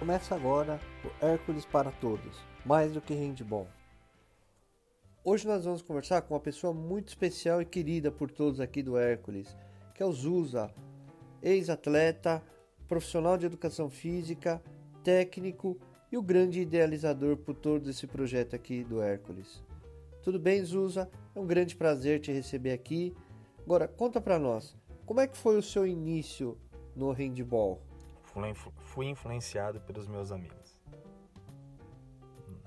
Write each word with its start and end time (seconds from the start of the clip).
Começa 0.00 0.34
agora 0.34 0.80
o 1.04 1.26
Hércules 1.26 1.66
para 1.66 1.90
Todos, 1.92 2.34
mais 2.64 2.90
do 2.90 3.02
que 3.02 3.12
handball. 3.12 3.68
Hoje 5.22 5.46
nós 5.46 5.66
vamos 5.66 5.82
conversar 5.82 6.22
com 6.22 6.32
uma 6.32 6.40
pessoa 6.40 6.72
muito 6.72 7.08
especial 7.08 7.60
e 7.60 7.66
querida 7.66 8.10
por 8.10 8.30
todos 8.30 8.60
aqui 8.60 8.82
do 8.82 8.96
Hércules, 8.96 9.54
que 9.94 10.02
é 10.02 10.06
o 10.06 10.10
Zusa, 10.10 10.72
ex-atleta, 11.42 12.42
profissional 12.88 13.36
de 13.36 13.44
educação 13.44 13.90
física, 13.90 14.62
técnico 15.04 15.78
e 16.10 16.16
o 16.16 16.22
grande 16.22 16.62
idealizador 16.62 17.36
por 17.36 17.54
todo 17.54 17.90
esse 17.90 18.06
projeto 18.06 18.56
aqui 18.56 18.82
do 18.82 19.02
Hércules. 19.02 19.62
Tudo 20.22 20.40
bem, 20.40 20.64
Zusa? 20.64 21.10
É 21.34 21.38
um 21.38 21.46
grande 21.46 21.76
prazer 21.76 22.20
te 22.20 22.32
receber 22.32 22.72
aqui. 22.72 23.14
Agora, 23.66 23.86
conta 23.86 24.18
para 24.18 24.38
nós, 24.38 24.74
como 25.04 25.20
é 25.20 25.26
que 25.26 25.36
foi 25.36 25.58
o 25.58 25.62
seu 25.62 25.86
início 25.86 26.56
no 26.96 27.12
handball? 27.12 27.89
Fui 28.84 29.06
influenciado 29.06 29.80
pelos 29.80 30.06
meus 30.06 30.30
amigos. 30.32 30.78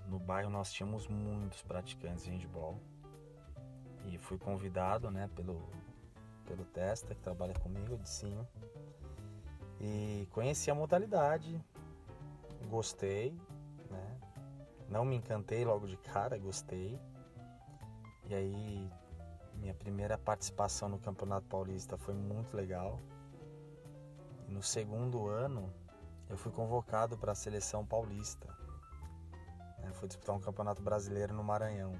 No 0.08 0.20
bairro 0.20 0.50
nós 0.50 0.72
tínhamos 0.72 1.08
muitos 1.08 1.64
praticantes 1.64 2.26
de 2.26 2.32
handball 2.32 2.80
e 4.06 4.18
fui 4.18 4.38
convidado, 4.38 5.10
né, 5.10 5.30
pelo 5.36 5.70
pelo 6.46 6.66
Testa 6.66 7.16
que 7.16 7.22
trabalha 7.22 7.54
comigo 7.54 7.98
de 7.98 8.10
cima 8.10 8.48
e 9.80 10.28
conheci 10.32 10.70
a 10.70 10.76
modalidade, 10.76 11.62
gostei, 12.70 13.32
né? 13.90 14.18
Não 14.90 15.04
me 15.04 15.16
encantei 15.16 15.66
logo 15.66 15.88
de 15.88 15.98
cara, 15.98 16.38
gostei. 16.38 17.00
E 18.30 18.34
aí 18.34 18.90
minha 19.56 19.74
primeira 19.74 20.18
participação 20.18 20.88
no 20.88 21.00
Campeonato 21.00 21.48
Paulista 21.48 21.98
foi 21.98 22.14
muito 22.14 22.56
legal 22.56 23.00
no 24.54 24.62
segundo 24.62 25.28
ano, 25.28 25.74
eu 26.30 26.38
fui 26.38 26.52
convocado 26.52 27.18
para 27.18 27.32
a 27.32 27.36
seleção 27.36 27.84
paulista. 27.84 28.48
Eu 29.80 29.86
né, 29.86 29.94
fui 29.94 30.08
disputar 30.08 30.36
um 30.36 30.40
campeonato 30.40 30.82
brasileiro 30.82 31.34
no 31.34 31.44
Maranhão. 31.44 32.00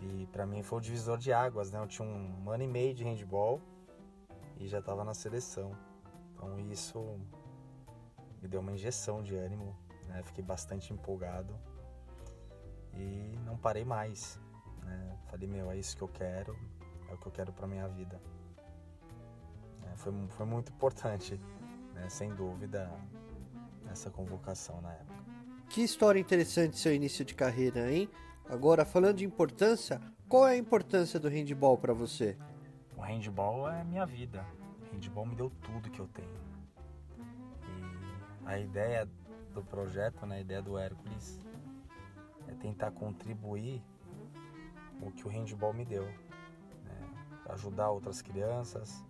E 0.00 0.26
para 0.32 0.46
mim 0.46 0.62
foi 0.62 0.78
o 0.78 0.80
divisor 0.80 1.18
de 1.18 1.32
águas, 1.32 1.70
né? 1.70 1.78
Eu 1.78 1.86
tinha 1.86 2.06
um 2.08 2.50
ano 2.50 2.62
e 2.62 2.66
meio 2.66 2.94
de 2.94 3.04
handball 3.04 3.60
e 4.56 4.66
já 4.66 4.78
estava 4.78 5.04
na 5.04 5.12
seleção. 5.12 5.72
Então 6.32 6.58
isso 6.58 7.20
me 8.40 8.48
deu 8.48 8.60
uma 8.60 8.72
injeção 8.72 9.22
de 9.22 9.36
ânimo, 9.36 9.76
né? 10.06 10.22
Fiquei 10.22 10.42
bastante 10.42 10.92
empolgado 10.92 11.54
e 12.94 13.38
não 13.44 13.56
parei 13.58 13.84
mais. 13.84 14.40
Né? 14.82 15.18
Falei, 15.26 15.46
meu, 15.46 15.70
é 15.70 15.76
isso 15.76 15.96
que 15.96 16.02
eu 16.02 16.08
quero, 16.08 16.56
é 17.08 17.12
o 17.12 17.18
que 17.18 17.26
eu 17.26 17.32
quero 17.32 17.52
para 17.52 17.66
minha 17.66 17.86
vida 17.88 18.18
foi, 19.98 20.12
foi 20.28 20.46
muito 20.46 20.72
importante, 20.72 21.38
né? 21.94 22.08
sem 22.08 22.32
dúvida, 22.34 22.90
essa 23.90 24.10
convocação 24.10 24.80
na 24.80 24.92
época. 24.92 25.18
Que 25.68 25.82
história 25.82 26.18
interessante 26.18 26.78
seu 26.78 26.94
início 26.94 27.24
de 27.24 27.34
carreira, 27.34 27.92
hein? 27.92 28.08
Agora, 28.48 28.84
falando 28.84 29.16
de 29.16 29.24
importância, 29.26 30.00
qual 30.28 30.46
é 30.46 30.52
a 30.52 30.56
importância 30.56 31.20
do 31.20 31.28
handball 31.28 31.76
para 31.76 31.92
você? 31.92 32.36
O 32.96 33.02
handball 33.02 33.70
é 33.70 33.84
minha 33.84 34.06
vida. 34.06 34.44
O 34.80 34.94
handball 34.94 35.26
me 35.26 35.34
deu 35.34 35.50
tudo 35.62 35.90
que 35.90 36.00
eu 36.00 36.08
tenho. 36.08 36.48
E 37.66 38.48
a 38.48 38.58
ideia 38.58 39.06
do 39.52 39.62
projeto, 39.62 40.24
né, 40.24 40.36
a 40.36 40.40
ideia 40.40 40.62
do 40.62 40.78
Hércules, 40.78 41.38
é 42.46 42.54
tentar 42.54 42.90
contribuir 42.92 43.82
o 45.02 45.10
que 45.10 45.26
o 45.26 45.30
handball 45.30 45.74
me 45.74 45.84
deu. 45.84 46.04
Né? 46.04 47.10
Ajudar 47.50 47.90
outras 47.90 48.22
crianças, 48.22 49.04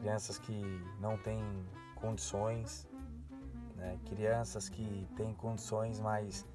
crianças 0.00 0.38
que 0.38 0.82
não 0.98 1.16
têm 1.18 1.42
condições, 1.94 2.88
né? 3.76 3.98
crianças 4.06 4.68
que 4.68 5.06
têm 5.16 5.34
condições, 5.34 6.00
mas 6.00 6.46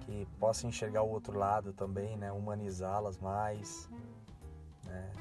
que 0.00 0.26
possam 0.38 0.70
enxergar 0.70 1.02
o 1.02 1.10
outro 1.10 1.38
lado 1.38 1.72
também, 1.72 2.16
né? 2.16 2.32
humanizá-las 2.32 3.18
mais, 3.18 3.88
né? 4.86 5.12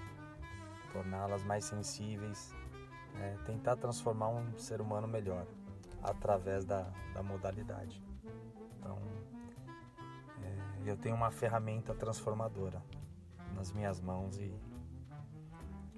torná-las 0.93 1.43
mais 1.43 1.65
sensíveis, 1.65 2.55
né? 3.15 3.37
tentar 3.45 3.75
transformar 3.75 4.29
um 4.29 4.57
ser 4.57 4.79
humano 4.79 5.07
melhor 5.07 5.45
através 6.01 6.63
da, 6.63 6.89
da 7.13 7.21
modalidade. 7.21 8.01
Então, 8.79 8.97
é, 10.41 10.89
eu 10.89 10.95
tenho 10.95 11.15
uma 11.15 11.29
ferramenta 11.29 11.93
transformadora 11.93 12.81
nas 13.53 13.73
minhas 13.73 13.99
mãos 13.99 14.37
e 14.37 14.53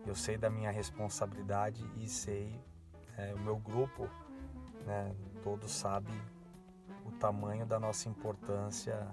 eu 0.05 0.15
sei 0.15 0.37
da 0.37 0.49
minha 0.49 0.71
responsabilidade 0.71 1.83
e 1.97 2.07
sei, 2.07 2.59
é, 3.17 3.33
o 3.33 3.39
meu 3.39 3.57
grupo, 3.57 4.09
né, 4.85 5.15
todos 5.43 5.71
sabem 5.71 6.19
o 7.05 7.11
tamanho 7.11 7.65
da 7.65 7.79
nossa 7.79 8.09
importância 8.09 9.07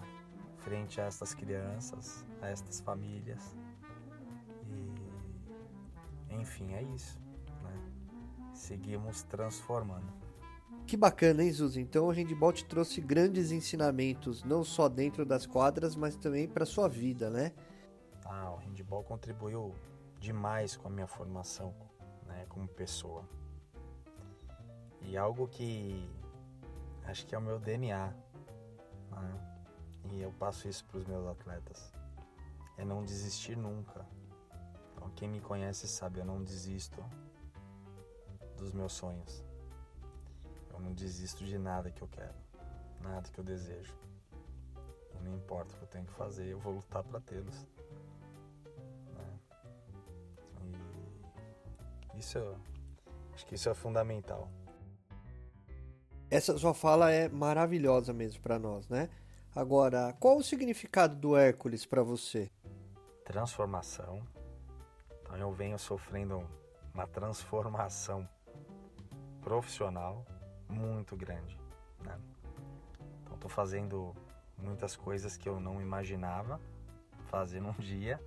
frente 0.59 1.01
a 1.01 1.05
estas 1.05 1.35
crianças, 1.35 2.25
a 2.41 2.49
estas 2.49 2.81
famílias. 2.81 3.57
E, 4.67 6.35
enfim, 6.35 6.73
é 6.75 6.83
isso. 6.83 7.19
Né? 7.63 7.73
Seguimos 8.53 9.23
transformando. 9.25 10.13
Que 10.87 10.97
bacana, 10.97 11.43
hein, 11.43 11.53
Zuzi? 11.53 11.81
Então 11.81 12.07
o 12.07 12.11
handball 12.11 12.53
te 12.53 12.65
trouxe 12.65 13.01
grandes 13.01 13.51
ensinamentos, 13.53 14.43
não 14.43 14.65
só 14.65 14.89
dentro 14.89 15.27
das 15.27 15.47
quadras, 15.47 15.95
mas 15.95 16.17
também 16.17 16.49
para 16.49 16.65
sua 16.65 16.89
vida, 16.89 17.29
né? 17.29 17.53
Ah, 18.25 18.53
o 18.53 18.57
handball 18.57 19.05
contribuiu 19.05 19.75
demais 20.19 20.77
com 20.77 20.89
a 20.89 20.91
minha 20.91 21.07
formação 21.07 21.75
né, 22.27 22.47
como 22.49 22.69
pessoa. 22.69 23.25
E 25.03 25.17
algo 25.17 25.49
que 25.49 26.09
acho 27.05 27.27
que 27.27 27.35
é 27.35 27.39
o 27.39 27.41
meu 27.41 27.59
DNA, 27.59 28.13
né? 29.11 29.59
e 30.05 30.21
eu 30.21 30.33
passo 30.33 30.69
isso 30.69 30.85
para 30.85 30.99
os 30.99 31.05
meus 31.07 31.27
atletas, 31.27 31.93
é 32.77 32.85
não 32.85 33.05
desistir 33.05 33.57
nunca. 33.57 34.07
Então, 34.93 35.11
quem 35.11 35.29
me 35.29 35.41
conhece 35.41 35.89
sabe, 35.89 36.21
eu 36.21 36.25
não 36.25 36.43
desisto 36.43 37.03
dos 38.57 38.73
meus 38.73 38.93
sonhos. 38.93 39.45
Eu 40.73 40.81
não 40.81 40.93
desisto 40.93 41.45
de 41.45 41.59
nada 41.59 41.91
que 41.91 42.03
eu 42.03 42.09
quero, 42.09 42.35
nada 43.01 43.29
que 43.31 43.39
eu 43.39 43.45
desejo. 43.45 43.97
Não 45.23 45.35
importa 45.35 45.75
o 45.75 45.79
que 45.79 45.83
eu 45.85 45.89
tenho 45.89 46.07
que 46.07 46.13
fazer, 46.13 46.47
eu 46.47 46.59
vou 46.59 46.75
lutar 46.75 47.03
para 47.03 47.21
tê-los. 47.21 47.67
Isso, 52.19 52.39
acho 53.33 53.47
que 53.47 53.55
isso 53.55 53.71
é 53.71 53.75
fundamental. 53.75 54.49
Essa 56.29 56.59
sua 56.59 56.75
fala 56.75 57.13
é 57.13 57.29
maravilhosa 57.29 58.13
mesmo 58.13 58.43
para 58.43 58.59
nós, 58.59 58.89
né? 58.89 59.09
Agora, 59.55 60.13
qual 60.19 60.37
o 60.37 60.43
significado 60.43 61.15
do 61.15 61.37
Hércules 61.37 61.87
para 61.87 62.03
você? 62.03 62.51
Transformação. 63.25 64.23
Então 65.23 65.37
eu 65.37 65.53
venho 65.53 65.79
sofrendo 65.79 66.45
uma 66.93 67.07
transformação 67.07 68.29
profissional 69.41 70.27
muito 70.69 71.17
grande, 71.17 71.57
né? 72.05 72.19
Então 73.23 73.35
estou 73.35 73.51
fazendo 73.51 74.13
muitas 74.57 74.97
coisas 74.97 75.37
que 75.37 75.49
eu 75.49 75.61
não 75.61 75.81
imaginava 75.81 76.61
fazer 77.27 77.61
num 77.61 77.73
dia 77.73 78.21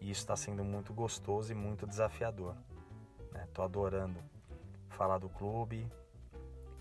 e 0.00 0.10
isso 0.10 0.22
está 0.22 0.34
sendo 0.34 0.64
muito 0.64 0.94
gostoso 0.94 1.52
e 1.52 1.54
muito 1.54 1.86
desafiador. 1.86 2.56
Né? 3.34 3.46
Tô 3.52 3.62
adorando 3.62 4.18
falar 4.88 5.18
do 5.18 5.28
clube, 5.28 5.90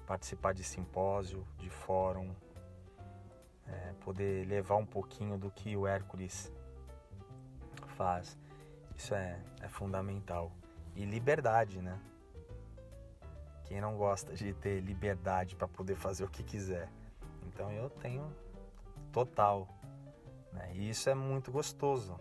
participar 0.06 0.54
de 0.54 0.64
simpósio, 0.64 1.46
de 1.58 1.70
fórum, 1.70 2.34
é, 3.68 3.94
poder 4.02 4.48
levar 4.48 4.76
um 4.76 4.86
pouquinho 4.86 5.38
do 5.38 5.50
que 5.50 5.76
o 5.76 5.88
Hércules 5.88 6.52
faz. 7.98 8.38
Isso 8.96 9.16
é, 9.16 9.40
é 9.62 9.68
fundamental. 9.68 10.52
E 10.96 11.04
liberdade, 11.04 11.82
né? 11.82 12.00
Quem 13.64 13.82
não 13.82 13.98
gosta 13.98 14.34
de 14.34 14.54
ter 14.54 14.80
liberdade 14.82 15.56
para 15.56 15.68
poder 15.68 15.96
fazer 15.96 16.24
o 16.24 16.30
que 16.30 16.44
quiser? 16.44 16.88
Então 17.48 17.72
eu 17.72 17.90
tenho 17.90 18.32
total. 19.12 19.68
Né? 20.52 20.72
E 20.76 20.90
isso 20.90 21.10
é 21.10 21.16
muito 21.16 21.52
gostoso. 21.52 22.20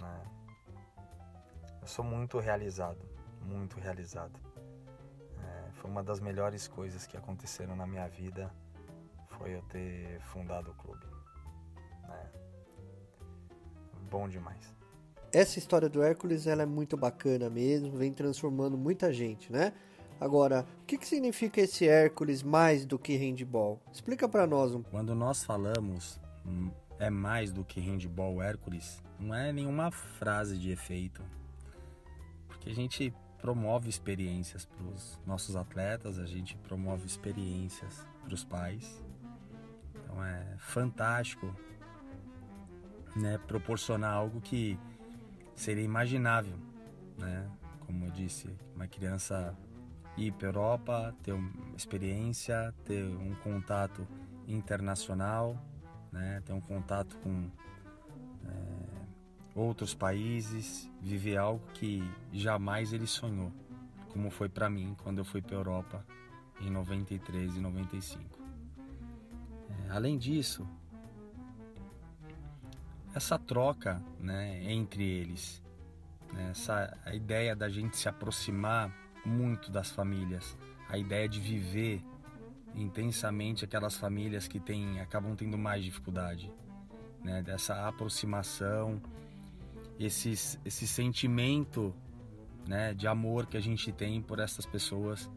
Né? 0.00 0.22
Eu 1.82 1.88
sou 1.88 2.04
muito 2.04 2.38
realizado 2.38 3.09
muito 3.50 3.78
realizado. 3.78 4.38
É, 5.38 5.70
foi 5.72 5.90
uma 5.90 6.02
das 6.02 6.20
melhores 6.20 6.68
coisas 6.68 7.06
que 7.06 7.16
aconteceram 7.16 7.74
na 7.74 7.86
minha 7.86 8.06
vida 8.08 8.50
foi 9.38 9.54
eu 9.54 9.62
ter 9.62 10.20
fundado 10.20 10.70
o 10.70 10.74
clube. 10.74 11.06
É, 12.08 12.26
bom 14.10 14.28
demais. 14.28 14.74
Essa 15.32 15.58
história 15.58 15.88
do 15.88 16.02
Hércules 16.02 16.46
ela 16.46 16.62
é 16.62 16.66
muito 16.66 16.96
bacana 16.96 17.48
mesmo, 17.48 17.96
vem 17.96 18.12
transformando 18.12 18.76
muita 18.76 19.12
gente, 19.12 19.52
né? 19.52 19.72
Agora, 20.20 20.66
o 20.82 20.84
que, 20.84 20.98
que 20.98 21.06
significa 21.06 21.62
esse 21.62 21.88
Hércules 21.88 22.42
mais 22.42 22.84
do 22.84 22.98
que 22.98 23.16
handball? 23.16 23.80
Explica 23.90 24.28
para 24.28 24.46
nós 24.46 24.74
um 24.74 24.82
Quando 24.82 25.14
nós 25.14 25.42
falamos 25.42 26.20
hum, 26.44 26.70
é 26.98 27.08
mais 27.08 27.50
do 27.50 27.64
que 27.64 27.80
handball 27.80 28.42
Hércules, 28.42 29.02
não 29.18 29.34
é 29.34 29.50
nenhuma 29.50 29.90
frase 29.90 30.58
de 30.58 30.70
efeito. 30.70 31.22
Porque 32.46 32.68
a 32.68 32.74
gente 32.74 33.14
promove 33.40 33.88
experiências 33.88 34.64
para 34.64 34.84
os 34.84 35.18
nossos 35.26 35.56
atletas, 35.56 36.18
a 36.18 36.26
gente 36.26 36.56
promove 36.56 37.06
experiências 37.06 38.06
para 38.22 38.34
os 38.34 38.44
pais. 38.44 39.04
Então 39.94 40.24
é 40.24 40.56
fantástico 40.58 41.54
né, 43.16 43.38
proporcionar 43.46 44.12
algo 44.12 44.40
que 44.40 44.78
seria 45.54 45.84
imaginável, 45.84 46.56
né? 47.18 47.48
Como 47.86 48.04
eu 48.04 48.10
disse, 48.10 48.48
uma 48.74 48.86
criança 48.86 49.56
ir 50.16 50.32
para 50.32 50.48
a 50.48 50.50
Europa, 50.50 51.14
ter 51.22 51.32
uma 51.32 51.76
experiência, 51.76 52.74
ter 52.84 53.02
um 53.04 53.34
contato 53.42 54.06
internacional, 54.46 55.56
né? 56.12 56.42
ter 56.44 56.52
um 56.52 56.60
contato 56.60 57.16
com 57.18 57.50
outros 59.60 59.94
países, 59.94 60.90
viver 61.00 61.36
algo 61.36 61.62
que 61.74 62.02
jamais 62.32 62.92
ele 62.92 63.06
sonhou, 63.06 63.52
como 64.08 64.30
foi 64.30 64.48
para 64.48 64.70
mim 64.70 64.96
quando 65.02 65.18
eu 65.18 65.24
fui 65.24 65.42
para 65.42 65.56
Europa 65.56 66.04
em 66.60 66.70
93 66.70 67.56
e 67.56 67.60
95. 67.60 68.38
É, 69.68 69.90
além 69.90 70.18
disso, 70.18 70.66
essa 73.14 73.38
troca 73.38 74.02
né, 74.18 74.62
entre 74.72 75.04
eles, 75.04 75.62
né, 76.32 76.50
essa 76.50 76.96
a 77.04 77.14
ideia 77.14 77.54
da 77.54 77.68
gente 77.68 77.96
se 77.96 78.08
aproximar 78.08 78.90
muito 79.24 79.70
das 79.70 79.90
famílias, 79.90 80.56
a 80.88 80.96
ideia 80.96 81.28
de 81.28 81.40
viver 81.40 82.02
intensamente 82.74 83.64
aquelas 83.64 83.96
famílias 83.96 84.46
que 84.46 84.60
têm, 84.60 85.00
acabam 85.00 85.34
tendo 85.34 85.58
mais 85.58 85.84
dificuldade, 85.84 86.52
né, 87.22 87.42
dessa 87.42 87.86
aproximação, 87.86 89.00
esses, 90.00 90.58
esse 90.64 90.88
sentimento 90.88 91.94
né, 92.66 92.94
de 92.94 93.06
amor 93.06 93.46
que 93.46 93.58
a 93.58 93.60
gente 93.60 93.92
tem 93.92 94.22
por 94.22 94.38
essas 94.38 94.64
pessoas. 94.64 95.30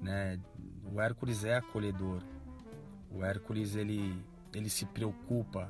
Né, 0.00 0.38
o 0.92 1.00
Hércules 1.00 1.44
é 1.44 1.56
acolhedor, 1.56 2.22
o 3.10 3.24
Hércules 3.24 3.74
ele, 3.74 4.16
ele 4.54 4.70
se 4.70 4.86
preocupa 4.86 5.68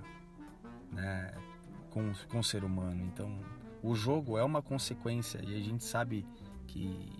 né, 0.92 1.32
com, 1.90 2.12
com 2.28 2.40
o 2.40 2.44
ser 2.44 2.62
humano. 2.62 3.02
Então, 3.04 3.40
o 3.82 3.94
jogo 3.94 4.36
é 4.36 4.44
uma 4.44 4.60
consequência 4.60 5.40
e 5.42 5.56
a 5.56 5.60
gente 5.60 5.84
sabe 5.84 6.26
que 6.66 7.10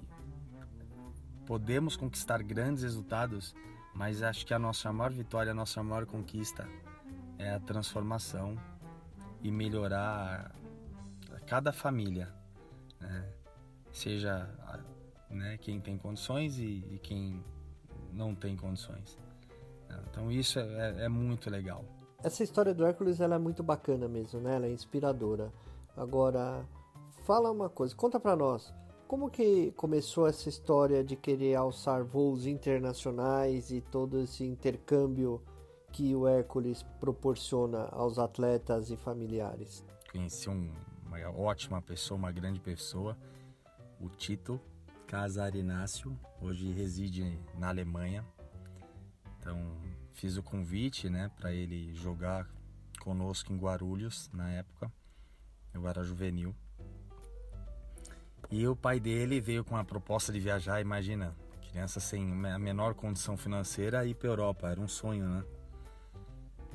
podemos 1.46 1.96
conquistar 1.96 2.42
grandes 2.42 2.82
resultados, 2.82 3.54
mas 3.94 4.22
acho 4.22 4.44
que 4.44 4.52
a 4.52 4.58
nossa 4.58 4.92
maior 4.92 5.12
vitória, 5.12 5.52
a 5.52 5.54
nossa 5.54 5.82
maior 5.82 6.04
conquista 6.04 6.69
é 7.38 7.54
a 7.54 7.60
transformação 7.60 8.58
e 9.42 9.50
melhorar 9.50 10.54
cada 11.46 11.72
família, 11.72 12.32
né? 13.00 13.32
seja 13.93 14.48
né, 15.31 15.56
quem 15.58 15.81
tem 15.81 15.96
condições 15.96 16.58
e, 16.58 16.84
e, 16.90 16.98
quem 17.02 17.43
não 18.12 18.34
tem 18.34 18.56
condições. 18.56 19.19
Então 20.10 20.31
isso 20.31 20.58
é, 20.58 21.04
é 21.04 21.08
muito 21.08 21.48
legal. 21.48 21.84
Essa 22.22 22.43
história 22.43 22.75
do 22.75 22.84
Hércules 22.84 23.20
ela 23.20 23.37
é 23.37 23.38
muito 23.38 23.62
bacana 23.62 24.08
mesmo, 24.08 24.40
né? 24.40 24.56
Ela 24.56 24.66
é 24.66 24.72
inspiradora. 24.72 25.52
Agora, 25.96 26.66
fala 27.25 27.50
uma 27.50 27.69
coisa, 27.69 27.94
conta 27.94 28.19
para 28.19 28.34
nós. 28.37 28.75
Como 29.06 29.31
que 29.31 29.70
começou 29.72 30.26
essa 30.26 30.48
história 30.48 31.04
de 31.04 31.14
querer 31.14 31.54
alçar 31.54 32.04
voos 32.04 32.46
internacionais 32.46 33.70
e 33.70 33.81
todo 33.81 34.20
esse 34.20 34.44
intercâmbio 34.44 35.40
que 35.93 36.14
o 36.14 36.26
Hércules 36.26 36.82
proporciona 36.98 37.88
aos 37.93 38.19
atletas 38.19 38.90
e 38.90 38.96
familiares? 38.96 39.84
Conheci 40.10 40.50
um, 40.50 40.70
uma 41.24 41.38
ótima 41.38 41.80
pessoa, 41.80 42.18
uma 42.18 42.32
grande 42.32 42.60
pessoa, 42.60 43.16
o 44.00 44.08
Tito 44.08 44.60
Casarinácio, 45.06 46.18
hoje 46.40 46.70
reside 46.72 47.38
na 47.54 47.68
Alemanha. 47.68 48.24
Então, 49.38 49.76
fiz 50.12 50.36
o 50.36 50.42
convite, 50.42 51.08
né, 51.08 51.30
para 51.36 51.52
ele 51.52 51.94
jogar 51.94 52.48
conosco 53.00 53.52
em 53.52 53.56
Guarulhos 53.56 54.28
na 54.32 54.50
época. 54.50 54.92
Eu 55.72 55.86
era 55.86 56.02
juvenil. 56.02 56.54
E 58.50 58.66
o 58.66 58.76
pai 58.76 59.00
dele 59.00 59.40
veio 59.40 59.64
com 59.64 59.76
a 59.76 59.84
proposta 59.84 60.32
de 60.32 60.40
viajar, 60.40 60.80
imagina, 60.80 61.34
criança 61.70 62.00
sem 62.00 62.46
a 62.46 62.58
menor 62.58 62.94
condição 62.94 63.36
financeira 63.36 64.06
ir 64.06 64.14
para 64.14 64.28
Europa, 64.28 64.69
era 64.69 64.80
um 64.80 64.88
sonho, 64.88 65.28
né? 65.28 65.44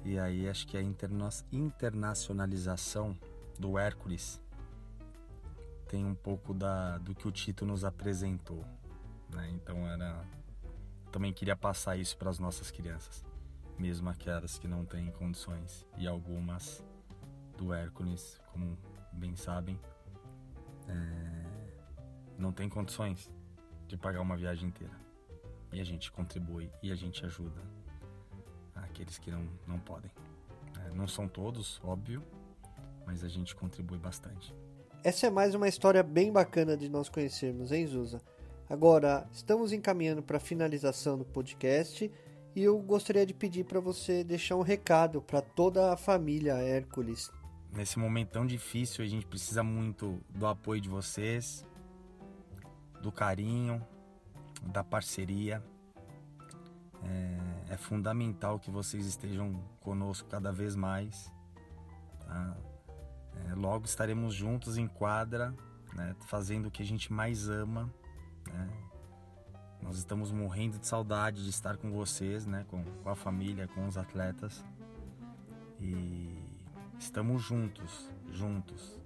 E 0.04 0.20
aí 0.20 0.50
acho 0.50 0.68
que 0.68 0.78
a 0.78 0.82
interna 0.82 1.30
internacionalização 1.52 3.18
do 3.60 3.78
Hércules 3.78 4.42
tem 5.88 6.06
um 6.06 6.16
pouco 6.16 6.54
da, 6.54 6.98
do 7.00 7.14
que 7.14 7.28
o 7.28 7.32
Tito 7.32 7.66
nos 7.66 7.84
apresentou, 7.84 8.64
né? 9.30 9.50
Então 9.52 9.88
era 9.88 10.26
também 11.12 11.34
queria 11.34 11.56
passar 11.56 11.98
isso 11.98 12.18
para 12.18 12.30
as 12.30 12.40
nossas 12.40 12.72
crianças 12.72 13.26
mesmo 13.82 14.10
aquelas 14.10 14.60
que 14.60 14.68
não 14.68 14.86
têm 14.86 15.10
condições 15.12 15.88
e 15.98 16.08
algumas 16.08 16.84
do 17.58 17.74
Hércules, 17.74 18.40
como 18.52 18.78
bem 19.12 19.36
sabem, 19.36 19.80
é, 20.88 21.74
não 22.38 22.52
tem 22.52 22.70
condições 22.70 23.32
de 23.88 23.98
pagar 23.98 24.22
uma 24.22 24.38
viagem 24.38 24.70
inteira. 24.70 24.94
E 25.74 25.80
a 25.80 25.84
gente 25.84 26.12
contribui 26.12 26.70
e 26.84 26.92
a 26.92 26.96
gente 26.96 27.26
ajuda 27.26 27.60
aqueles 28.76 29.18
que 29.18 29.32
não, 29.32 29.48
não 29.66 29.80
podem. 29.80 30.12
É, 30.86 30.94
não 30.94 31.08
são 31.08 31.28
todos, 31.28 31.82
óbvio, 31.84 32.24
mas 33.06 33.24
a 33.24 33.28
gente 33.28 33.56
contribui 33.56 33.98
bastante. 33.98 34.54
Essa 35.04 35.28
é 35.28 35.30
mais 35.30 35.56
uma 35.56 35.68
história 35.68 36.04
bem 36.04 36.32
bacana 36.32 36.78
de 36.78 36.88
nós 36.88 37.10
conhecermos, 37.10 37.72
hein, 37.72 37.88
Zusa? 37.88 38.22
Agora, 38.70 39.28
estamos 39.32 39.74
encaminhando 39.74 40.22
para 40.22 40.38
a 40.38 40.40
finalização 40.40 41.18
do 41.18 41.26
podcast 41.26 42.10
e 42.56 42.64
eu 42.64 42.78
gostaria 42.80 43.26
de 43.26 43.34
pedir 43.34 43.66
para 43.66 43.80
você 43.80 44.24
deixar 44.24 44.56
um 44.56 44.62
recado 44.62 45.22
para 45.22 45.42
toda 45.42 45.92
a 45.92 45.98
família 45.98 46.54
Hércules. 46.54 47.32
Nesse 47.74 47.98
momento 47.98 48.30
tão 48.30 48.46
difícil, 48.46 49.04
a 49.04 49.08
gente 49.08 49.26
precisa 49.26 49.64
muito 49.64 50.20
do 50.30 50.46
apoio 50.46 50.80
de 50.80 50.88
vocês, 50.88 51.66
do 53.02 53.12
carinho, 53.12 53.86
da 54.62 54.84
parceria. 54.84 55.64
É, 57.04 57.74
é 57.74 57.78
fundamental 57.78 58.60
que 58.60 58.70
vocês 58.70 59.06
estejam 59.06 59.64
conosco 59.80 60.30
cada 60.30 60.52
vez 60.52 60.76
mais. 60.76 61.32
Tá? 62.26 62.58
É, 63.36 63.56
logo 63.56 63.86
estaremos 63.86 64.34
juntos 64.34 64.78
em 64.78 64.88
quadra, 64.88 65.54
né, 65.94 66.16
fazendo 66.28 66.68
o 66.68 66.72
que 66.72 66.82
a 66.82 66.86
gente 66.86 67.12
mais 67.12 67.50
ama. 67.50 67.92
Né? 68.48 68.70
Nós 69.82 69.98
estamos 69.98 70.32
morrendo 70.32 70.78
de 70.78 70.88
saudade 70.88 71.44
de 71.44 71.50
estar 71.50 71.76
com 71.76 71.92
vocês, 71.92 72.46
né? 72.46 72.66
Com, 72.70 72.84
com 72.84 73.10
a 73.10 73.16
família, 73.16 73.68
com 73.68 73.88
os 73.88 73.98
atletas. 73.98 74.64
E 75.80 76.38
estamos 77.00 77.42
juntos, 77.42 78.10
juntos, 78.32 79.00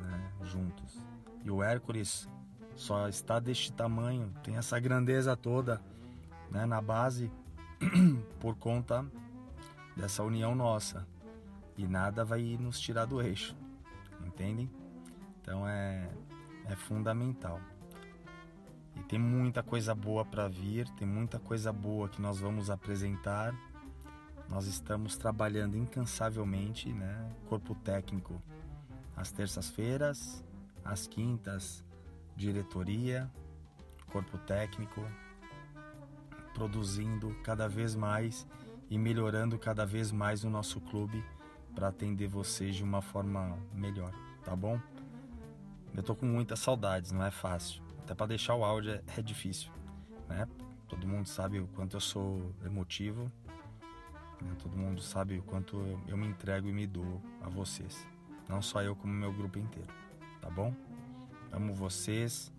né? 0.00 0.32
Juntos. 0.42 1.00
E 1.44 1.50
o 1.50 1.62
Hércules 1.62 2.28
só 2.74 3.08
está 3.08 3.38
deste 3.38 3.72
tamanho, 3.72 4.32
tem 4.42 4.56
essa 4.56 4.78
grandeza 4.80 5.36
toda, 5.36 5.80
né? 6.50 6.66
Na 6.66 6.80
base 6.80 7.30
por 8.40 8.56
conta 8.56 9.06
dessa 9.96 10.24
união 10.24 10.54
nossa. 10.54 11.06
E 11.76 11.86
nada 11.86 12.24
vai 12.24 12.58
nos 12.60 12.78
tirar 12.78 13.06
do 13.06 13.22
eixo, 13.22 13.56
entendem? 14.26 14.70
Então 15.40 15.66
é, 15.66 16.10
é 16.66 16.76
fundamental. 16.76 17.60
E 18.96 19.02
tem 19.04 19.18
muita 19.18 19.62
coisa 19.62 19.94
boa 19.94 20.24
para 20.24 20.48
vir, 20.48 20.88
tem 20.90 21.06
muita 21.06 21.38
coisa 21.38 21.72
boa 21.72 22.08
que 22.08 22.20
nós 22.20 22.38
vamos 22.38 22.70
apresentar. 22.70 23.54
Nós 24.48 24.66
estamos 24.66 25.16
trabalhando 25.16 25.76
incansavelmente, 25.76 26.92
né? 26.92 27.30
Corpo 27.48 27.74
técnico 27.74 28.42
às 29.16 29.30
terças-feiras, 29.30 30.44
às 30.84 31.06
quintas, 31.06 31.84
diretoria, 32.36 33.30
corpo 34.10 34.38
técnico, 34.38 35.00
produzindo 36.52 37.34
cada 37.42 37.68
vez 37.68 37.94
mais 37.94 38.46
e 38.88 38.98
melhorando 38.98 39.58
cada 39.58 39.86
vez 39.86 40.10
mais 40.10 40.42
o 40.42 40.50
nosso 40.50 40.80
clube 40.80 41.24
para 41.74 41.88
atender 41.88 42.26
vocês 42.26 42.76
de 42.76 42.82
uma 42.82 43.00
forma 43.00 43.58
melhor, 43.72 44.12
tá 44.44 44.54
bom? 44.54 44.80
Eu 45.94 46.02
tô 46.02 46.14
com 46.14 46.26
muitas 46.26 46.60
saudades, 46.60 47.12
não 47.12 47.24
é 47.24 47.30
fácil. 47.30 47.82
Até 48.02 48.14
para 48.14 48.26
deixar 48.26 48.54
o 48.54 48.64
áudio 48.64 48.92
é, 48.92 49.02
é 49.18 49.22
difícil, 49.22 49.70
né? 50.28 50.46
Todo 50.88 51.06
mundo 51.06 51.26
sabe 51.26 51.60
o 51.60 51.68
quanto 51.68 51.96
eu 51.96 52.00
sou 52.00 52.52
emotivo, 52.64 53.30
né? 54.40 54.56
todo 54.62 54.76
mundo 54.76 55.00
sabe 55.00 55.38
o 55.38 55.42
quanto 55.42 55.76
eu, 55.76 56.00
eu 56.08 56.16
me 56.16 56.26
entrego 56.26 56.68
e 56.68 56.72
me 56.72 56.86
dou 56.86 57.22
a 57.40 57.48
vocês. 57.48 58.06
Não 58.48 58.60
só 58.60 58.82
eu, 58.82 58.96
como 58.96 59.12
meu 59.12 59.32
grupo 59.32 59.58
inteiro, 59.58 59.88
tá 60.40 60.50
bom? 60.50 60.74
Amo 61.52 61.74
vocês 61.74 62.52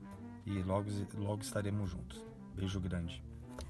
e 0.46 0.62
logo, 0.64 0.90
logo 1.16 1.42
estaremos 1.42 1.90
juntos. 1.90 2.26
Beijo 2.56 2.80
grande. 2.80 3.24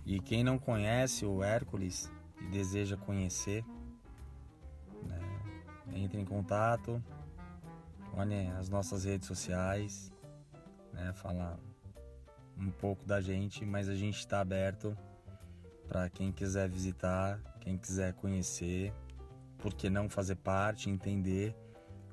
E 0.05 0.19
quem 0.19 0.43
não 0.43 0.57
conhece 0.57 1.25
o 1.25 1.43
Hércules 1.43 2.11
e 2.39 2.45
deseja 2.45 2.97
conhecer, 2.97 3.63
entre 6.03 6.19
em 6.19 6.25
contato, 6.25 7.03
olhem 8.13 8.51
as 8.51 8.69
nossas 8.69 9.05
redes 9.05 9.27
sociais, 9.27 10.11
né, 10.93 11.13
fala 11.13 11.59
um 12.57 12.69
pouco 12.69 13.05
da 13.05 13.21
gente, 13.21 13.65
mas 13.65 13.89
a 13.89 13.95
gente 13.95 14.17
está 14.17 14.39
aberto 14.39 14.97
para 15.87 16.09
quem 16.09 16.31
quiser 16.31 16.69
visitar, 16.69 17.39
quem 17.59 17.77
quiser 17.77 18.13
conhecer, 18.13 18.93
por 19.57 19.73
que 19.73 19.89
não 19.89 20.09
fazer 20.09 20.35
parte, 20.35 20.89
entender 20.89 21.55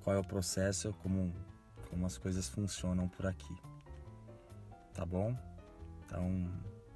qual 0.03 0.17
é 0.17 0.19
o 0.19 0.25
processo, 0.25 0.93
como, 1.03 1.35
como 1.91 2.07
as 2.07 2.17
coisas 2.19 2.49
funcionam 2.49 3.09
por 3.09 3.27
aqui. 3.27 3.55
Tá 4.93 5.05
bom? 5.05 5.37
Então 6.05 6.51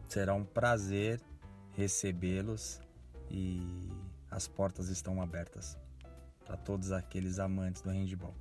será 0.08 0.34
um 0.34 0.44
prazer 0.44 1.20
recebê-los 1.76 2.80
e 3.30 3.62
as 4.30 4.48
portas 4.48 4.88
estão 4.88 5.22
abertas 5.22 5.78
para 6.44 6.56
todos 6.56 6.92
aqueles 6.92 7.38
amantes 7.38 7.82
do 7.82 7.90
handball 7.90 8.34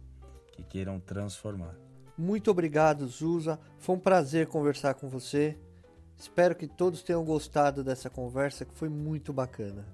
que 0.51 0.63
queiram 0.63 0.99
transformar. 0.99 1.75
Muito 2.17 2.51
obrigado, 2.51 3.07
Zusa. 3.07 3.59
Foi 3.79 3.95
um 3.95 3.99
prazer 3.99 4.47
conversar 4.47 4.93
com 4.93 5.07
você. 5.09 5.57
Espero 6.17 6.55
que 6.55 6.67
todos 6.67 7.01
tenham 7.01 7.23
gostado 7.23 7.83
dessa 7.83 8.09
conversa 8.09 8.65
que 8.65 8.75
foi 8.75 8.89
muito 8.89 9.33
bacana. 9.33 9.85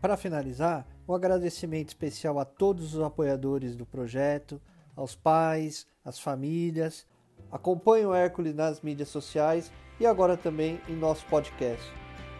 Para 0.00 0.16
finalizar, 0.16 0.86
um 1.08 1.14
agradecimento 1.14 1.88
especial 1.88 2.38
a 2.38 2.44
todos 2.44 2.94
os 2.94 3.02
apoiadores 3.02 3.74
do 3.74 3.86
projeto, 3.86 4.60
aos 4.94 5.14
pais, 5.14 5.86
às 6.04 6.18
famílias. 6.18 7.06
Acompanhe 7.50 8.04
o 8.04 8.14
Hércules 8.14 8.54
nas 8.54 8.82
mídias 8.82 9.08
sociais 9.08 9.72
e 9.98 10.06
agora 10.06 10.36
também 10.36 10.80
em 10.88 10.94
nosso 10.94 11.24
podcast. 11.26 11.84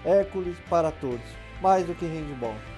Hércules 0.05 0.59
para 0.69 0.93
todos, 0.93 1.27
mais 1.63 1.87
do 1.87 1.95
que 1.95 2.05
handball. 2.05 2.78